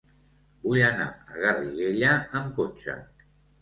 Vull 0.63 0.85
anar 0.87 1.07
a 1.19 1.39
Garriguella 1.45 2.19
amb 2.43 2.61
cotxe. 2.61 3.03